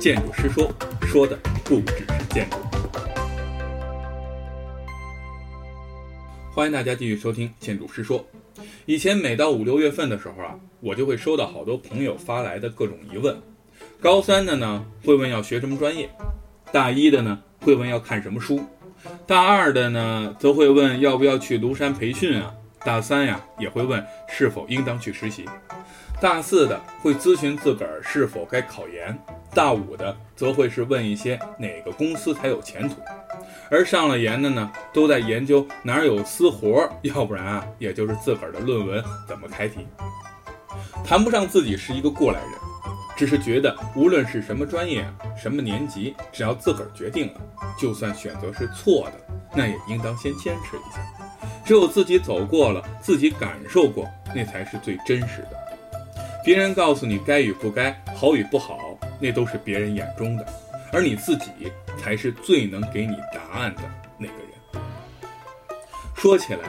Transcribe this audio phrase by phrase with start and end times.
[0.00, 0.72] 建筑师说，
[1.02, 2.56] 说的不只是建筑。
[6.54, 8.18] 欢迎大家继续收听《建筑师说》。
[8.86, 13.36] 以前每到五六月份的时候啊，我就会收到好多朋友发来的各种疑问。
[14.00, 16.06] 高三的呢，会问要学什么专业；
[16.72, 18.58] 大一的呢，会问要看什么书；
[19.26, 22.54] 大二的呢，则会问要不要去庐山培训啊；
[22.86, 25.44] 大三呀，也会问是否应当去实习；
[26.20, 29.14] 大四的会咨询自个儿是否该考研；
[29.54, 32.96] 大五的则会是问一些哪个公司才有前途。
[33.70, 39.86] 而上了研的呢，都在研究哪有私活，要不然啊，也就是自个儿的论文怎么开题。
[41.02, 42.50] 谈不上自己是一个过来人，
[43.16, 47.40] 只是觉得无论是什么专业、什么年级，只要自个儿决定了，
[47.78, 51.00] 就算选择是错的，那也应当先坚持一下。
[51.64, 55.69] 只有自己走过了，自己感受过，那才是最真实的。
[56.44, 60.46] 别人告诉你该与不该、好与不好，那都是别人眼中的。
[60.92, 61.50] 而你自己
[61.98, 63.82] 才是最能给你答案的
[64.18, 64.82] 那个人。
[66.16, 66.60] 说起来，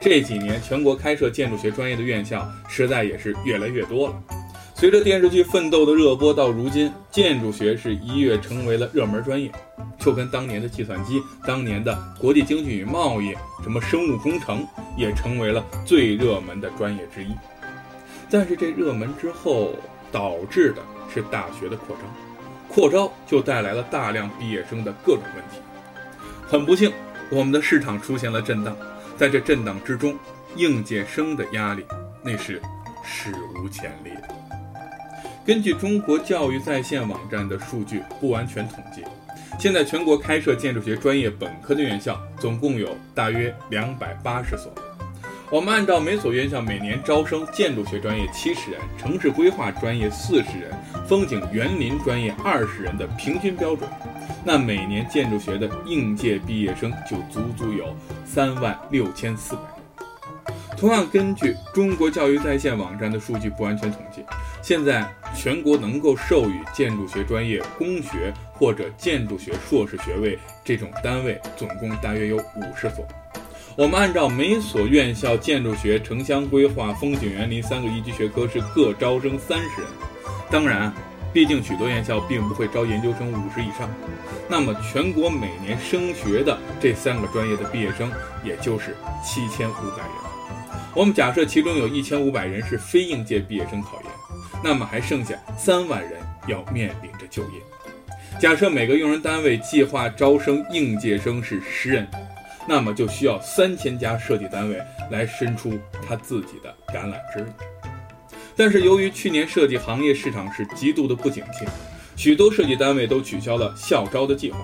[0.00, 4.22] 这几年全国开设建筑学专业的院校实在也是越来越多了。
[4.74, 9.50] 随着电视剧《奋斗》的热播，到如今，建筑学是一跃成为了热门专业，
[9.98, 17.28] 就跟当年的计算机、当年的国际经济与贸易、什么生物工程，也成为了最热门的专业之一。
[18.30, 19.74] 但是这热门之后，
[20.12, 22.04] 导致的是大学的扩张。
[22.68, 25.60] 扩招就带来了大量毕业生的各种问题。
[26.46, 26.92] 很不幸，
[27.30, 28.76] 我们的市场出现了震荡。
[29.16, 30.14] 在这震荡之中，
[30.54, 31.84] 应届生的压力
[32.22, 32.60] 那是
[33.02, 34.28] 史无前例的。
[35.44, 39.02] 根据中国教育在线网站的数据，不完全统计，
[39.58, 44.70] 现在全国开设建筑学专业本科的院校总共有大约两百八十所。
[45.50, 50.70] 我们按照每所院校每年招生建筑学专业七十人、城市规划专业四十人、
[51.08, 53.88] 风景园林专业二十人的平均标准，
[54.44, 59.70] 那每年建筑学的应届毕业生就足足有三万六千四百人。
[60.76, 64.22] 同样，根据中国教育在线网站的数据不完全统计，
[64.60, 73.02] 现在全国能够授予建筑学专业工学或者建筑学硕士学位这种单位，总共大约有五十所。
[73.78, 79.90] 我们按照每所院校建筑学、城乡规划、风景园林三个一级学科是各招生三十人。
[80.50, 80.92] 当然，
[81.32, 83.88] 毕竟许多院校并不会招研究生五十以上。
[84.48, 88.10] 那么，全国每年升学的这三个专业的毕业生，
[88.44, 90.82] 也就是七千五百人。
[90.92, 94.10] 我们假设其中有一千五百人是非应届毕业生考研，
[94.64, 96.14] 那么还剩下三万人
[96.48, 97.60] 要面临着就业。
[98.40, 102.04] 假设每个用人单位计划招生应届生是十人。
[102.68, 104.78] 那么就需要三千家设计单位
[105.10, 107.46] 来伸出他自己的橄榄枝。
[108.54, 111.64] 但是由于去年设计行业市场是极度的不景气，
[112.14, 114.58] 许多设计单位都取消了校招的计划。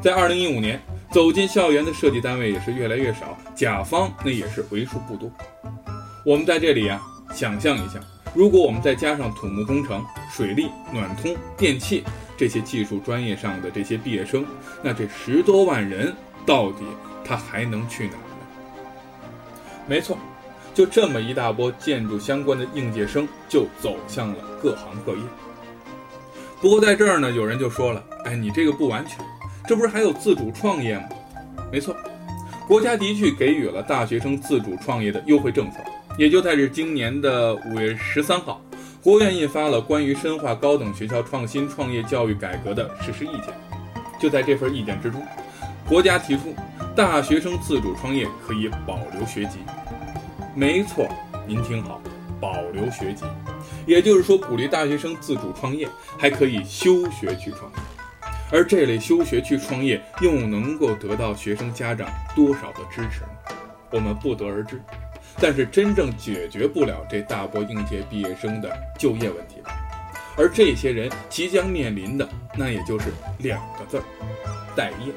[0.00, 0.80] 在二零一五年，
[1.10, 5.30] 走进校园的设计单位也是越来越少，甲方那也是为数不多。
[6.24, 7.02] 我们在这里啊，
[7.34, 7.98] 想象一下，
[8.32, 12.04] 如果我们再加上土木工程、水利、暖通、电气
[12.36, 14.44] 这些技术专业上的这些毕业生，
[14.82, 16.14] 那这十多万人
[16.46, 16.84] 到底？
[17.26, 18.46] 他还能去哪儿呢？
[19.88, 20.16] 没错，
[20.74, 25.18] 就这么一大波建筑相关的应届生就走向了各行各业。
[26.60, 29.18] 不过在这儿呢，有人就说了：“哎，你这个不完全，
[29.66, 31.04] 这不是还有自主创业吗？”
[31.70, 31.94] 没错，
[32.66, 35.78] 国家的确给予了大学生自主创业的优惠政策。
[36.18, 38.60] 也就在这今年的五月十三号，
[39.02, 43.54] 国务院印发了关于深化高等学校创新创业教育改革的实施意见。
[44.18, 45.22] 就在这份意见之中，
[45.86, 46.54] 国家提出。
[46.96, 49.58] 大学生自主创业可以保留学籍，
[50.54, 51.06] 没错，
[51.46, 52.00] 您听好，
[52.40, 53.26] 保留学籍，
[53.84, 55.86] 也就是说鼓励大学生自主创业，
[56.18, 57.78] 还可以休学去创业。
[58.50, 63.56] 而这类休学去创业又能够得到学生家长多少的支持呢？
[63.90, 64.80] 我们不得而知。
[65.38, 69.70] 但是真正解决不了这大波应届毕业生的就业问题的，
[70.34, 72.26] 而这些人即将面临的，
[72.56, 74.02] 那也就是两个字儿：
[74.74, 75.12] 待业。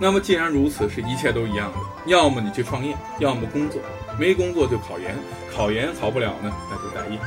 [0.00, 3.80] 那么既然如此，是一切都一样的，要么你去创业，要么工作，
[4.18, 5.16] 没工作就考研，
[5.54, 7.18] 考研考不了呢，那就待业。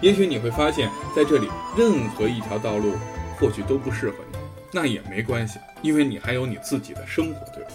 [0.00, 2.94] 也许你会发现，在这里任何一条道路
[3.38, 4.38] 或许都不适合你，
[4.72, 7.70] 那也没关系，因为你还有你自己的生活，对吧？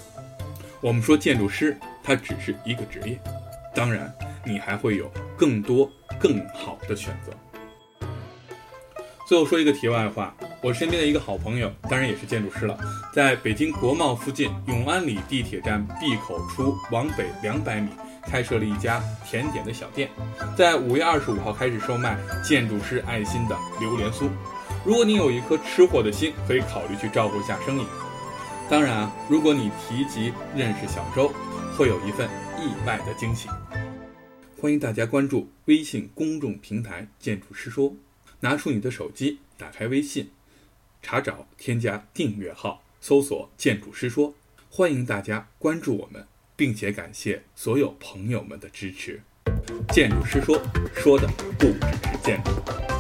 [0.81, 3.19] 我们说建筑师，他只是一个职业，
[3.73, 4.11] 当然
[4.43, 5.89] 你还会有更多
[6.19, 7.31] 更好的选择。
[9.27, 10.35] 最后说一个题外话。
[10.63, 12.79] 我身边的一个好朋友，当然也是建筑师了，
[13.13, 17.89] 在北京国贸附近永安里地铁站 B 口出往北两百米
[18.23, 20.09] 开设了一家甜点的小店，
[20.57, 24.29] 在五月二十五号开始售卖建筑师爱心的榴莲酥。
[24.85, 27.85] 如果你有一颗吃货的心，可以考虑去照顾一下生意。
[28.69, 31.29] 当然啊，如果你提及认识小周，
[31.77, 33.49] 会有一份意外的惊喜。
[34.61, 37.93] 欢迎大家关注微信公众平台“建筑师说”，
[38.39, 40.29] 拿出你的手机，打开微信，
[41.03, 44.33] 查找添加订阅号，搜索“建筑师说”。
[44.71, 49.21] 欢迎大家关注我们，并且感谢所有朋友们的支持。
[49.89, 50.59] 建筑师说，
[50.95, 51.27] 说的
[51.59, 52.92] 不只是建筑。